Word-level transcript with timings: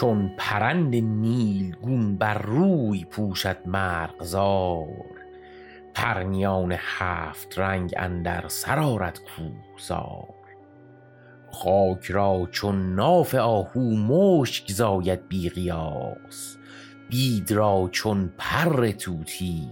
چون 0.00 0.30
پرند 0.38 0.94
نیلگون 0.94 2.16
بر 2.16 2.38
روی 2.38 3.04
پوشد 3.04 3.56
مرغزار. 3.66 5.16
پرنیان 5.94 6.74
هفت 6.78 7.58
رنگ 7.58 7.94
اندر 7.96 8.48
سر 8.48 8.78
آرد 8.78 9.20
خاک 11.52 12.04
را 12.10 12.48
چون 12.50 12.94
ناف 12.94 13.34
آهو 13.34 13.96
مشک 13.96 14.72
زاید 14.72 15.28
بی 15.28 15.48
قیاس. 15.48 16.56
بید 17.10 17.52
را 17.52 17.88
چون 17.92 18.32
پر 18.38 18.90
طوطی 18.90 19.68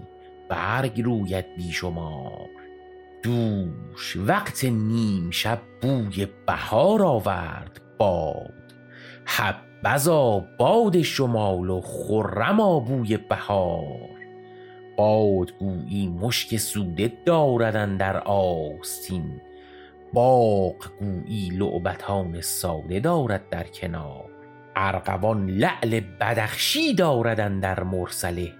برگ 0.48 1.02
روید 1.02 1.56
بی 1.56 1.72
شمار. 1.72 2.48
دوش 3.22 4.16
وقت 4.16 4.64
نیم 4.64 5.30
شب 5.30 5.60
بوی 5.82 6.26
بهار 6.46 7.02
آورد 7.02 7.80
باد. 7.98 8.74
حبذا 9.86 10.44
باد 10.58 11.02
شمال 11.02 11.70
و 11.70 11.80
خرما 11.80 12.80
بوی 12.80 13.16
بهار. 13.16 14.10
باد 14.96 15.52
گویی 15.58 16.08
مشک 16.08 16.56
سوده 16.56 17.12
دارد 17.26 17.76
اندر 17.76 18.16
آستین. 18.16 19.40
باغ 20.12 20.74
گویی 21.00 21.48
لعبتان 21.48 22.40
ساده 22.40 23.00
دارد 23.00 23.48
در 23.50 23.64
کنار. 23.64 24.24
ارغوان 24.76 25.50
لعل 25.50 26.00
بدخشی 26.20 26.94
دارد 26.94 27.40
اندر 27.40 27.82
مرسله 27.82 28.52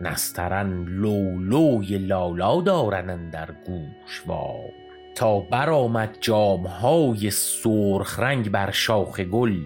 نسترن 0.00 0.84
لؤلؤی 0.84 1.98
لالا 1.98 2.60
دارد 2.60 3.10
اندر 3.10 3.48
گوشوار. 3.66 4.72
تا 5.14 5.40
برآمد 5.40 6.16
جام 6.20 6.66
های 6.66 7.30
سرخ 7.30 8.18
رنگ 8.18 8.50
بر 8.50 8.70
شاخ 8.70 9.20
گل 9.20 9.60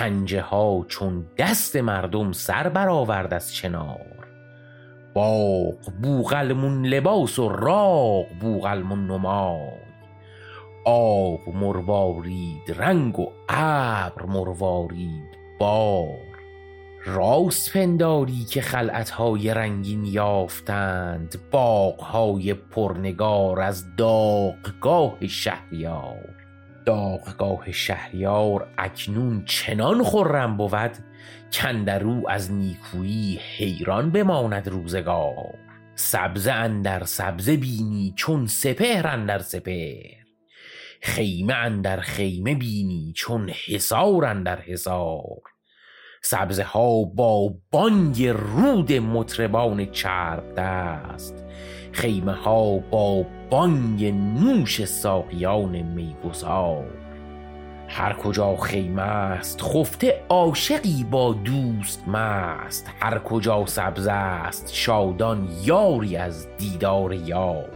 پنجه 0.00 0.40
ها 0.40 0.84
چون 0.88 1.26
دست 1.38 1.76
مردم 1.76 2.32
سر 2.32 2.68
برآورد 2.68 3.34
از 3.34 3.54
چنار. 3.54 4.26
باغ 5.14 5.92
بوقلمون 6.02 6.86
لباس 6.86 7.38
و 7.38 7.48
راغ 7.48 8.26
بوقلمون 8.40 9.06
نمای. 9.10 9.80
آب 10.84 11.40
مروارید 11.54 12.72
رنگ 12.78 13.18
و 13.18 13.26
ابر 13.48 14.22
مروارید 14.22 15.38
بار. 15.58 16.18
راست 17.04 17.72
پنداری 17.72 18.44
که 18.44 18.60
خلعت 18.60 19.10
های 19.10 19.54
رنگین 19.54 20.04
یافتند 20.04 21.38
باغ 21.50 22.00
های 22.00 22.54
پرنگار 22.54 23.60
از 23.60 23.96
داغگاه 23.96 25.26
شهریار. 25.26 26.39
داغگاه 26.86 27.72
شهریار 27.72 28.68
اکنون 28.78 29.44
چنان 29.44 30.04
خرم 30.04 30.56
بود 30.56 30.92
کاندرو 31.62 32.28
از 32.28 32.52
نیکویی 32.52 33.40
حیران 33.56 34.10
بماند 34.10 34.68
روزگار. 34.68 35.58
سبزه 35.94 36.52
اندر 36.52 37.04
سبزه 37.04 37.56
بینی 37.56 38.12
چون 38.16 38.46
سپهر 38.46 39.06
اندر 39.06 39.38
سپهر. 39.38 40.20
خیمه 41.02 41.54
اندر 41.54 42.00
خیمه 42.00 42.54
بینی 42.54 43.12
چون 43.16 43.50
حصار 43.66 44.24
اندر 44.24 44.60
حصار. 44.60 45.40
سبزه 46.22 46.62
ها 46.62 47.04
با 47.04 47.54
بانگ 47.70 48.26
رود 48.26 48.92
مطربان 48.92 49.90
چرب 49.90 50.54
دست. 50.56 51.44
خیمه 51.92 52.32
ها 52.32 52.78
با 52.78 53.24
بانگ 53.50 54.04
نوش 54.04 54.84
ساقیان 54.84 55.82
میگسار 55.82 57.00
هر 57.92 58.12
کجا 58.12 58.56
خیمه 58.56 59.02
است 59.02 59.62
خفته 59.62 60.22
عاشقی 60.28 61.06
با 61.10 61.32
دوست 61.32 62.08
مست. 62.08 62.90
هر 63.00 63.18
کجا 63.18 63.66
سبزه 63.66 64.12
است 64.12 64.74
شادان 64.74 65.48
یاری 65.64 66.16
از 66.16 66.48
دیدار 66.58 67.12
یار. 67.14 67.68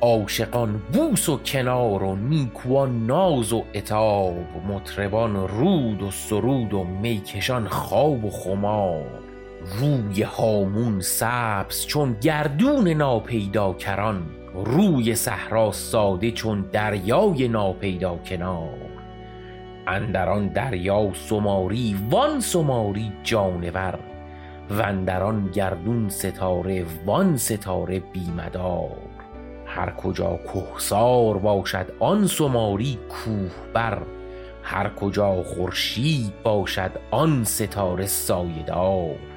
عاشقان 0.00 0.82
بوس 0.92 1.28
و 1.28 1.36
کنار 1.36 2.02
و 2.02 2.16
نیکوان 2.16 3.06
ناز 3.06 3.52
و 3.52 3.64
عتاب. 3.74 4.34
مطربان 4.68 5.48
رود 5.48 6.02
و 6.02 6.10
سرود 6.10 6.74
و 6.74 6.84
میکشان 6.84 7.68
خواب 7.68 8.24
و 8.24 8.30
خمار. 8.30 9.31
روی 9.66 10.22
هامون 10.22 11.00
سبز 11.00 11.86
چون 11.86 12.16
گردون 12.20 12.88
ناپیداکران 12.88 14.22
روی 14.64 15.14
صحرا 15.14 15.72
ساده 15.72 16.30
چون 16.30 16.64
دریای 16.72 17.48
ناپیدا 17.48 18.16
کنار 18.16 18.92
اندر 19.86 20.28
آن 20.28 20.48
دریا 20.48 21.12
سماری 21.14 21.96
وان 22.10 22.40
سماری 22.40 23.12
جانور. 23.22 23.98
واندر 24.70 25.22
آن 25.22 25.50
گردون 25.50 26.08
ستاره 26.08 26.86
وان 27.06 27.36
ستاره 27.36 28.00
بی 28.00 28.30
مدار 28.36 28.96
هر 29.66 29.90
کجا 29.90 30.38
کهسار 30.54 31.38
باشد 31.38 31.92
آن 32.00 32.26
سماری 32.26 32.98
کوه 33.08 33.50
بر 33.74 34.02
هر 34.62 34.88
کجا 34.88 35.42
خورشید 35.42 36.42
باشد 36.42 36.90
آن 37.10 37.44
ستاره 37.44 38.06
سایه 38.06 38.62
دار 38.66 39.31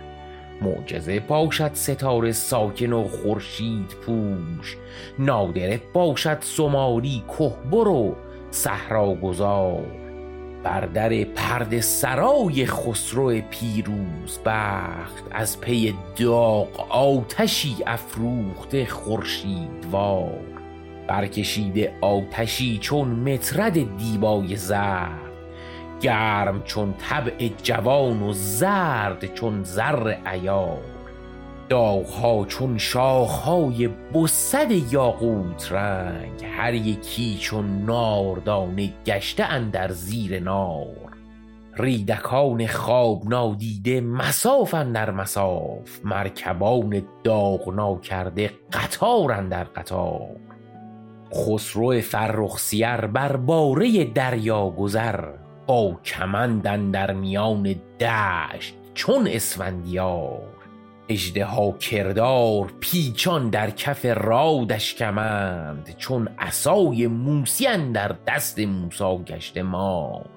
معجزه 0.61 1.19
باشد 1.19 1.71
ستاره 1.73 2.31
ساکن 2.31 2.93
و 2.93 3.03
خورشید 3.03 3.95
پوش. 4.05 4.77
نادره 5.19 5.81
باشد 5.93 6.37
سماری 6.41 7.23
کهبر 7.27 7.87
و 7.87 8.15
صحراگذار 8.51 9.85
بر 10.63 10.81
در 10.85 11.23
پرده 11.23 11.81
سرای 11.81 12.65
خسرو 12.65 13.41
پیروز 13.49 14.39
بخت. 14.45 15.23
از 15.31 15.61
پی 15.61 15.93
داغ 16.15 16.91
آتشی 16.91 17.75
افروخته 17.87 18.85
خورشیدوار 18.85 20.39
برکشیده 21.07 21.93
آتشی 22.01 22.77
چون 22.77 23.07
مطرد 23.07 23.97
دیبای 23.97 24.55
زرد 24.55 25.24
گرم 26.01 26.63
چون 26.63 26.93
طبع 26.93 27.49
جوان 27.63 28.21
و 28.21 28.33
زرد 28.33 29.33
چون 29.33 29.63
زر 29.63 30.15
عیار. 30.25 30.95
داغها 31.69 32.45
چون 32.45 32.77
شاخهای 32.77 33.87
بسد 33.87 34.71
یاقوت 34.71 35.71
رنگ 35.71 36.45
هر 36.57 36.73
یکی 36.73 37.37
چون 37.37 37.85
ناردانه 37.85 38.93
گشته 39.05 39.43
اندر 39.43 39.91
زیر 39.91 40.39
نار. 40.39 41.15
ریدکان 41.77 42.67
خواب 42.67 43.29
نادیده 43.29 44.01
مصاف 44.01 44.73
اندر 44.73 45.11
مصاف 45.11 45.99
مرکبان 46.03 47.01
داغ 47.23 47.69
ناکرده 47.69 48.51
قطار 48.73 49.31
اندر 49.31 49.63
قطار. 49.63 50.35
خسرو 51.33 52.01
فرخ 52.01 52.59
سیر 52.59 53.07
بر 53.07 53.35
باره 53.35 54.03
دریا 54.03 54.69
گذر 54.69 55.44
با 55.67 55.99
کمند 56.05 56.67
اندر 56.67 57.13
میان 57.13 57.75
دشت 57.99 58.75
چون 58.93 59.27
اسفندیار. 59.27 60.55
اژدها 61.09 61.71
کردار 61.71 62.73
پیچان 62.79 63.49
در 63.49 63.69
کف 63.69 64.05
رادش 64.05 64.95
کمند 64.95 65.95
چون 65.97 66.29
عصای 66.39 67.07
موسی 67.07 67.67
اندر 67.67 68.15
دست 68.27 68.59
موسی 68.59 69.17
گشته 69.25 69.63
مار. 69.63 70.29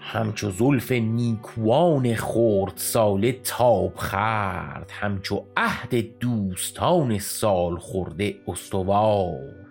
همچو 0.00 0.50
زلف 0.50 0.92
نیکوان 0.92 2.14
خردساله 2.14 3.32
تاب 3.32 3.92
خورد 3.96 4.90
همچو 5.00 5.44
عهد 5.56 6.18
دوستان 6.18 7.18
سال 7.18 7.76
خورده 7.76 8.34
استوار. 8.48 9.63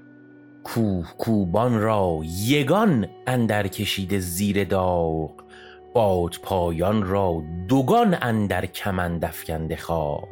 کوهکوبان 0.63 1.79
را 1.79 2.19
یگان 2.23 3.07
اندر 3.27 3.67
کشیده 3.67 4.19
زیر 4.19 4.63
داغ 4.63 5.31
بادپایان 5.93 7.03
را 7.03 7.43
دوگان 7.67 8.17
اندر 8.21 8.65
کمند 8.65 9.25
افکنده 9.25 9.75
خواب 9.75 10.29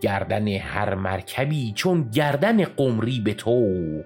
گردن 0.00 0.48
هر 0.48 0.94
مرکبی 0.94 1.72
چون 1.72 2.10
گردن 2.10 2.64
قمری 2.64 3.20
به 3.20 3.34
طوق 3.34 4.04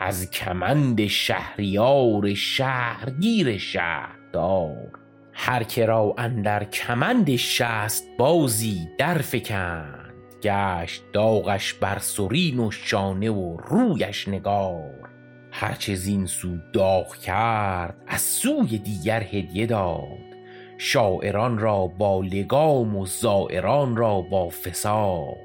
از 0.00 0.30
کمند 0.30 1.06
شهریار 1.06 2.34
شهرگیر 2.34 3.58
شهردار. 3.58 4.98
هر 5.32 5.62
که 5.62 5.86
را 5.86 6.14
اندر 6.18 6.64
کمند 6.64 7.36
شست 7.36 8.08
بازی 8.18 8.88
درفکند 8.98 10.01
گشت 10.42 11.02
داغش 11.12 11.74
بر 11.74 11.98
سرین 11.98 12.60
و 12.60 12.70
شانه 12.70 13.30
و 13.30 13.56
رویش 13.56 14.28
نگار. 14.28 15.08
هرچه 15.50 15.94
زین 15.94 16.26
سو 16.26 16.56
داغ 16.72 17.16
کرد 17.16 17.96
از 18.06 18.20
سوی 18.20 18.78
دیگر 18.78 19.22
هدیه 19.22 19.66
داد. 19.66 20.32
شاعران 20.78 21.58
را 21.58 21.86
با 21.86 22.20
لگام 22.20 22.96
و 22.96 23.06
زایران 23.06 23.96
را 23.96 24.20
با 24.20 24.48
فسار. 24.48 25.36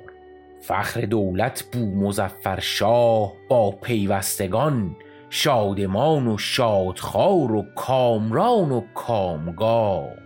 فخر 0.62 1.02
دولت 1.02 1.64
بومظفر 1.74 2.60
شاه 2.60 3.34
با 3.50 3.72
پیوستگان 3.72 4.96
شادمان 5.30 6.28
و 6.28 6.38
شادخوار 6.38 7.52
و 7.52 7.66
کامران 7.76 8.72
و 8.72 8.82
کامگار. 8.94 10.22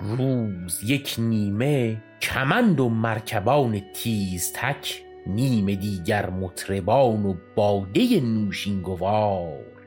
روز 0.00 0.80
یک 0.84 1.14
نیمه 1.18 2.02
کمند 2.22 2.80
و 2.80 2.88
مرکبان 2.88 3.82
تیزتک 3.94 5.02
نیمه 5.26 5.74
دیگر 5.74 6.30
مطربان 6.30 7.26
و 7.26 7.34
باده 7.56 8.20
نوشین 8.20 8.82
گوار 8.82 9.80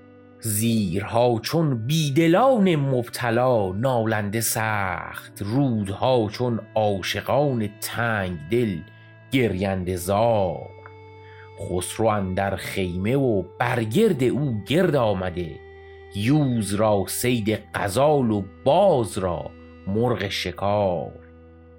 زیرها 0.45 1.39
چون 1.41 1.87
بیدلان 1.87 2.75
مبتلا 2.75 3.71
نالنده 3.71 4.41
سخت. 4.41 5.41
رودها 5.41 6.29
چون 6.31 6.59
عاشقان 6.75 7.69
تنگ 7.81 8.37
دل 8.51 8.77
گرینده 9.31 9.95
زار. 9.95 10.69
خسرو 11.59 12.07
اندر 12.07 12.55
خیمه 12.55 13.15
و 13.15 13.43
برگرد 13.59 14.23
او 14.23 14.63
گرد 14.67 14.95
آمده. 14.95 15.55
یوز 16.15 16.73
را 16.73 17.03
صید 17.07 17.59
غزال 17.75 18.31
و 18.31 18.43
باز 18.63 19.17
را 19.17 19.51
مرغ 19.87 20.29
شکار. 20.29 21.22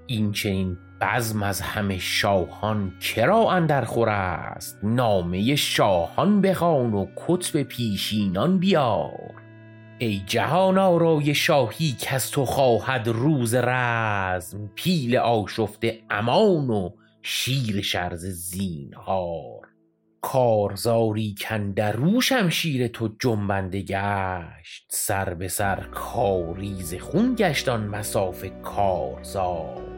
این 0.06 0.32
چنین 0.32 0.78
بزم 1.00 1.42
از 1.42 1.60
همه 1.60 1.98
شاهان 1.98 2.92
کرا 3.00 3.50
اندرخور 3.50 4.08
است؟ 4.08 4.78
نامه 4.82 5.56
شاهان 5.56 6.40
بخوان 6.40 6.94
و 6.94 7.06
کتب 7.16 7.62
پیشینان 7.62 8.58
بیار. 8.58 9.34
ای 9.98 10.22
جهان 10.26 10.78
آرای 10.78 11.34
شاهی 11.34 11.96
کز 12.00 12.30
تو 12.30 12.44
خواهد 12.44 13.08
روز 13.08 13.54
رزم 13.54 14.70
پیل 14.74 15.16
آشفته 15.16 16.00
امان 16.10 16.70
و 16.70 16.90
شیر 17.22 17.82
شرزه 17.82 18.30
زینهار. 18.30 19.68
کارزاری 20.20 21.34
کاندرو 21.48 22.20
شمشیر 22.20 22.86
تو 22.86 23.08
جنبنده 23.20 23.82
گشت 23.82 24.86
سر 24.88 25.34
به 25.34 25.48
سر 25.48 25.80
کاریز 25.92 26.94
خون 26.94 27.34
گشت 27.38 27.68
آن 27.68 27.86
مصاف 27.86 28.44
کارزار. 28.62 29.93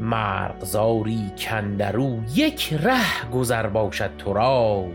مرغزاری 0.00 1.32
کاندرو 1.48 2.18
یک 2.34 2.72
ره 2.72 3.30
گذر 3.32 3.66
باشد 3.66 4.10
تو 4.18 4.32
را 4.32 4.86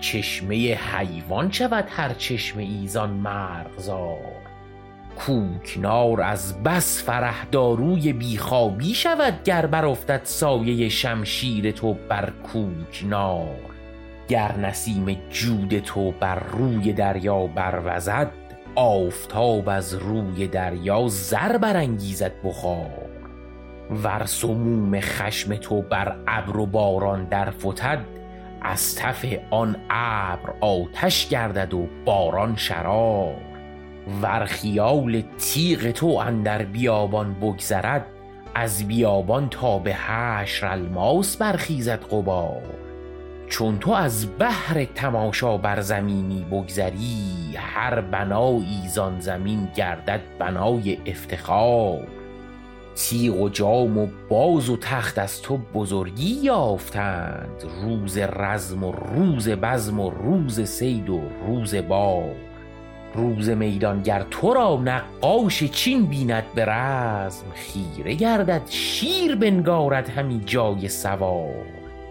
چشمه 0.00 0.56
حیوان 0.74 1.52
شود 1.52 1.84
هر 1.90 2.12
چشمه 2.12 2.62
ای 2.62 2.86
زان 2.86 3.10
مرغزار. 3.10 4.46
کوکنار 5.16 6.20
از 6.20 6.62
بس 6.62 7.02
فرح 7.02 7.46
داروی 7.52 8.12
بی 8.12 8.38
خوابی 8.38 8.94
شود 8.94 9.42
گر 9.44 9.66
برافتد 9.66 10.20
سایه 10.24 10.88
شمشیر 10.88 11.70
تو 11.70 11.94
بر 12.08 12.32
کوکنار. 12.52 13.56
گر 14.28 14.56
نسیم 14.56 15.16
جود 15.30 15.78
تو 15.78 16.10
بر 16.10 16.38
روی 16.38 16.92
دریا 16.92 17.46
بروزد 17.46 18.30
آفتاب 18.74 19.68
از 19.68 19.94
روی 19.94 20.46
دریا 20.46 21.08
زر 21.08 21.56
برانگیزد 21.56 22.32
بخار. 22.44 23.05
ور 23.90 24.24
سموم 24.26 25.00
خشم 25.00 25.54
تو 25.54 25.82
بر 25.82 26.16
ابر 26.28 26.56
و 26.56 26.66
باران 26.66 27.24
درفتد 27.24 28.04
از 28.62 28.96
تف 28.96 29.24
آن 29.50 29.76
ابر 29.90 30.54
آتش 30.60 31.28
گردد 31.28 31.74
و 31.74 31.86
باران 32.04 32.56
شرار. 32.56 33.36
ور 34.22 34.44
خیال 34.44 35.22
تیغ 35.38 35.90
تو 35.90 36.06
اندر 36.06 36.62
بیابان 36.62 37.34
بگذرد 37.34 38.06
از 38.54 38.88
بیابان 38.88 39.48
تا 39.48 39.78
به 39.78 39.94
حشر 39.94 40.66
الماس 40.66 41.36
برخیزد 41.36 42.04
غبار. 42.04 42.62
چون 43.48 43.78
تو 43.78 43.90
از 43.90 44.26
بهر 44.26 44.84
تماشا 44.84 45.56
بر 45.56 45.80
زمینی 45.80 46.46
بگذری 46.50 47.56
هر 47.56 48.00
بنایی 48.00 48.88
زان 48.88 49.20
زمین 49.20 49.68
گردد 49.76 50.20
بنای 50.38 50.98
افتخار. 51.06 52.06
تیغ 52.96 53.40
و 53.40 53.48
جام 53.48 53.98
و 53.98 54.08
باز 54.28 54.70
و 54.70 54.76
تخت 54.76 55.18
از 55.18 55.42
تو 55.42 55.58
بزرگی 55.74 56.40
یافتند. 56.42 57.64
روز 57.82 58.18
رزم 58.18 58.84
و 58.84 58.92
روز 58.92 59.48
بزم 59.48 60.00
و 60.00 60.10
روز 60.10 60.60
صید 60.60 61.10
و 61.10 61.20
روز 61.46 61.74
بار 61.74 62.34
روز 63.14 63.48
میدان 63.48 64.02
گر 64.02 64.26
تو 64.30 64.54
را 64.54 64.80
نقاش 64.84 65.64
چین 65.64 66.06
بیند 66.06 66.44
به 66.54 66.64
رزم. 66.64 67.44
خیره 67.54 68.14
گردد 68.14 68.62
شیر 68.68 69.36
بنگارد 69.36 70.08
همی 70.08 70.42
جای 70.46 70.88
سوار. 70.88 71.66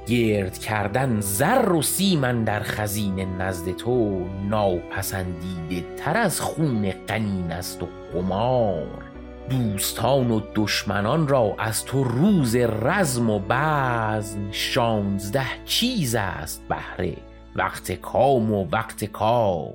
گرد 0.08 0.58
کردن 0.58 1.20
زر 1.20 1.72
و 1.72 1.82
سیم 1.82 2.24
اندر 2.24 2.60
خزینه 2.60 3.26
نزد 3.26 3.72
تو 3.76 4.26
ناپسندیده 4.50 5.96
تر 5.98 6.18
از 6.18 6.42
خون 6.42 6.92
غنین 6.92 7.52
است 7.52 7.84
و 7.84 7.88
قمار. 8.14 9.15
دوستان 9.50 10.32
و 10.32 10.42
دشمنان 10.56 11.28
را 11.28 11.56
از 11.60 11.86
تو 11.86 12.04
روز 12.04 12.56
رزم 12.56 13.30
و 13.30 13.40
بزم. 13.50 14.52
شانزده 14.52 15.46
چیز 15.66 16.16
است 16.16 16.64
بهره 16.70 17.18
وقت 17.56 17.92
کام 17.92 18.52
و 18.52 18.68
وقت 18.72 19.06
کار. 19.06 19.74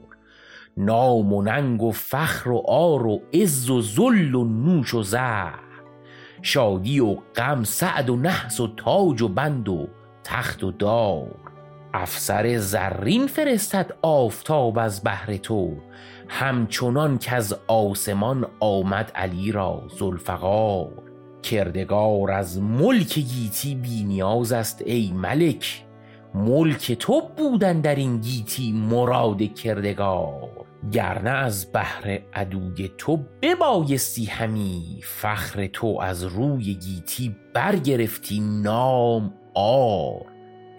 نام 0.77 1.33
و 1.33 1.43
ننگ 1.43 1.83
و 1.83 1.91
فخر 1.91 2.51
و 2.51 2.59
عار 2.59 3.07
و 3.07 3.21
عز 3.33 3.71
و 3.71 3.83
ذل 3.83 4.35
و 4.35 4.45
نوش 4.45 4.95
و 4.95 5.03
زهر. 5.03 5.61
شادی 6.43 7.01
و 7.01 7.15
غم 7.37 7.65
سعد 7.65 8.11
و 8.11 8.17
نحس 8.17 8.61
و 8.61 8.75
تاج 8.77 9.23
و 9.23 9.29
بند 9.29 9.69
و 9.69 9.89
تخت 10.25 10.65
و 10.65 10.71
دار. 10.71 11.35
افسر 11.95 12.59
زرین 12.59 13.27
فرستد 13.27 13.95
آفتاب 14.03 14.79
از 14.79 15.03
بهر 15.03 15.37
تو. 15.37 15.77
همچنان 16.33 17.19
کز 17.19 17.55
آسمان 17.67 18.47
آمد 18.61 19.13
علی 19.15 19.53
را 19.53 19.83
ذوالفقار. 19.99 21.03
کردگار 21.43 22.31
از 22.31 22.61
ملک 22.61 23.19
گیتی 23.19 23.75
بی 23.75 24.05
نیاز 24.05 24.53
است 24.53 24.83
ای 24.87 25.13
ملک. 25.15 25.85
ملک 26.35 26.93
تو 26.93 27.23
بود 27.37 27.65
اندر 27.65 27.95
این 27.95 28.21
گیتی 28.21 28.73
مراد 28.73 29.55
کردگار. 29.55 30.67
گرنه 30.93 31.31
از 31.31 31.73
بهر 31.73 32.21
عدوی 32.35 32.91
تو 32.99 33.19
ببایستی 33.43 34.25
همی 34.25 35.01
فخر 35.03 35.67
تو 35.67 35.99
از 36.01 36.25
روی 36.25 36.75
گیتی 36.75 37.37
برگرفتی 37.55 38.41
نام 38.41 39.35
عار 39.55 40.27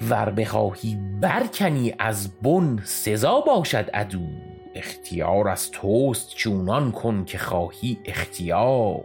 ور 0.09 0.29
بخواهی 0.29 0.97
برکنی 1.21 1.93
از 1.99 2.41
بن 2.41 2.79
سزا 2.83 3.41
باشد 3.41 3.89
عدو. 3.93 4.50
اختیار 4.75 5.49
از 5.49 5.71
توست 5.71 6.35
چونان 6.35 6.91
کن 6.91 7.25
که 7.25 7.37
خواهی 7.37 7.99
اختیار. 8.05 9.03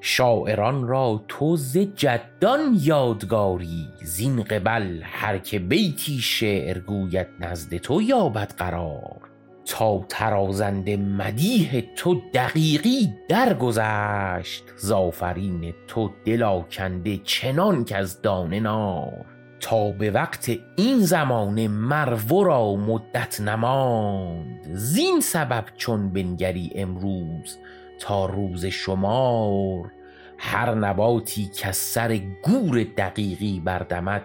شاعران 0.00 0.88
را 0.88 1.24
تو 1.28 1.56
ز 1.56 1.78
جدان 1.78 2.78
یادگاری 2.80 3.88
زین 4.02 4.42
قبل 4.42 5.00
هر 5.02 5.38
که 5.38 5.58
بیتی 5.58 6.18
شعر 6.18 6.78
گوید 6.78 7.26
نزد 7.40 7.76
تو 7.76 8.02
یابد 8.02 8.52
قرار. 8.56 9.20
تا 9.66 10.04
ترازنده 10.08 10.96
مدیح 10.96 11.84
تو 11.96 12.20
دقیقی 12.34 13.14
درگذشت 13.28 14.64
ز 14.76 14.90
آفرین 14.90 15.74
تو 15.88 16.10
دل 16.24 16.42
آکنده 16.42 17.16
چنان 17.16 17.84
کز 17.84 18.20
دانه 18.20 18.60
نار. 18.60 19.33
تا 19.60 19.90
به 19.90 20.10
وقت 20.10 20.50
این 20.76 20.98
زمانه 20.98 21.68
مر 21.68 22.14
ورا 22.32 22.76
مدت 22.76 23.40
نماند. 23.40 24.66
زین 24.72 25.20
سبب 25.20 25.64
چون 25.76 26.12
بنگری 26.12 26.72
امروز 26.74 27.58
تا 28.00 28.26
روز 28.26 28.66
شمار 28.66 29.92
هر 30.38 30.74
نباتی 30.74 31.50
کز 31.56 31.76
سر 31.76 32.20
گور 32.42 32.86
دقیقی 32.96 33.62
بردمد. 33.64 34.22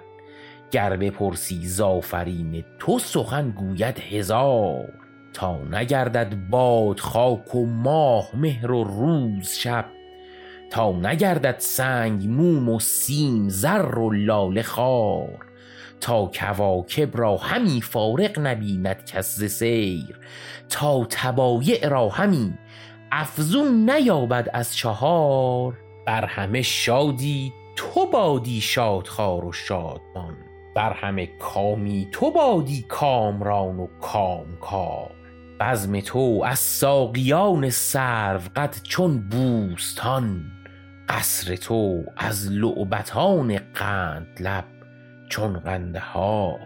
گر 0.72 0.98
بپرسی 0.98 1.68
ز 1.68 1.82
آفرین 1.82 2.64
تو 2.80 3.00
سخن 3.00 3.52
گوید 3.52 4.00
هزار. 4.00 4.94
تا 5.34 5.58
نگردد 5.58 6.36
باد 6.50 7.00
خاک 7.00 7.56
و 7.56 7.66
ماه 7.66 8.30
مهر 8.34 8.72
و 8.72 8.84
روز 8.84 9.50
شب 9.50 9.86
تا 10.70 10.92
نگردد 10.92 11.56
سنگ 11.60 12.28
موم 12.28 12.70
و 12.70 12.80
سیم 12.80 13.50
زر 13.50 13.98
و 14.00 14.12
لاله 14.12 14.64
خوار 14.64 15.50
تا 16.02 16.26
کواکب 16.26 17.18
را 17.18 17.38
همی 17.38 17.82
فارغ 17.82 18.40
نبیند 18.40 19.06
کس 19.06 19.36
ز 19.36 19.44
سیر. 19.44 20.20
تا 20.70 21.06
طبایع 21.06 21.88
را 21.88 22.10
همی 22.10 22.54
افزون 23.12 23.90
نیابد 23.90 24.50
از 24.54 24.76
چهار. 24.76 25.78
بر 26.06 26.26
همه 26.26 26.62
شادی 26.62 27.54
تو 27.76 28.06
بادی 28.06 28.62
شادخوار 28.62 29.46
و 29.46 29.52
شادمان. 29.52 30.38
بر 30.76 30.94
همه 30.94 31.30
کامی 31.40 32.08
تو 32.12 32.32
بادی 32.32 32.86
کامران 32.88 33.80
و 33.80 33.88
کامکار. 34.02 35.12
بزم 35.60 36.00
تو 36.00 36.44
از 36.46 36.60
ساقیان 36.60 37.70
سروقد 37.70 38.76
چون 38.84 39.30
بوستان. 39.30 40.59
قصر 41.10 41.56
تو 41.56 42.04
از 42.18 42.52
لعبتان 42.52 43.60
قند 43.74 44.28
لب 44.40 44.66
چون 45.30 45.60
غنده 45.60 46.00
ها 46.00 46.60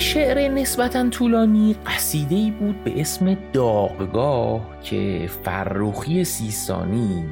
شعر 0.00 0.48
نسبتا 0.48 1.08
طولانی 1.08 1.76
قصیده 1.86 2.34
ای 2.34 2.50
بود 2.50 2.84
به 2.84 3.00
اسم 3.00 3.36
داغگاه 3.52 4.60
که 4.82 5.30
فروخی 5.44 6.24
سیستانی 6.24 7.24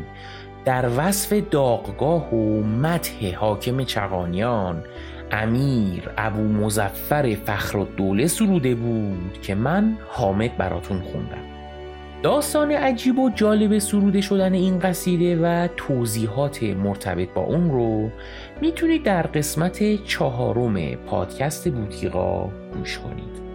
در 0.68 0.90
وصف 0.96 1.32
داغگاه 1.50 2.34
و 2.34 2.62
مته 2.62 3.36
حاکم 3.36 3.84
چغانیان 3.84 4.84
امیر 5.30 6.10
ابو 6.16 6.42
مزفر 6.42 7.34
فخر 7.44 7.86
دوله 7.96 8.26
سروده 8.26 8.74
بود 8.74 9.38
که 9.42 9.54
من 9.54 9.96
حامد 10.08 10.56
براتون 10.56 11.00
خوندم. 11.00 11.44
داستان 12.22 12.70
عجیب 12.70 13.18
و 13.18 13.30
جالب 13.30 13.78
سروده 13.78 14.20
شدن 14.20 14.52
این 14.52 14.78
قصیده 14.78 15.36
و 15.36 15.68
توضیحات 15.76 16.62
مرتبط 16.62 17.28
با 17.28 17.42
اون 17.42 17.70
رو 17.70 18.10
می‌تونید 18.60 19.02
در 19.02 19.22
قسمت 19.22 20.04
چهارم 20.04 20.94
پادکست 20.94 21.68
بوتیقا 21.68 22.48
گوش 22.76 22.98
کنید. 22.98 23.47